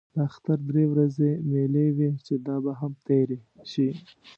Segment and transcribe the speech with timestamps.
[0.15, 3.39] د اختر درې ورځې مېلې وې چې دا به هم تېرې
[3.71, 3.89] شي.